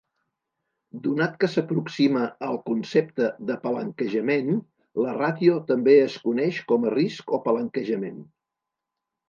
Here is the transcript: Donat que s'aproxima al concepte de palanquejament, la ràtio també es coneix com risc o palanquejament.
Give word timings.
Donat 1.07 1.35
que 1.43 1.49
s'aproxima 1.55 2.23
al 2.47 2.57
concepte 2.69 3.27
de 3.51 3.59
palanquejament, 3.67 4.51
la 5.05 5.15
ràtio 5.21 5.61
també 5.71 5.97
es 6.09 6.19
coneix 6.27 6.65
com 6.73 6.91
risc 6.99 7.39
o 7.39 7.43
palanquejament. 7.47 8.21